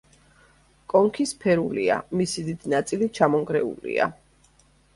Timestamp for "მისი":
2.23-2.47